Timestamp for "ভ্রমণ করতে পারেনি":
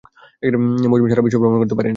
1.41-1.89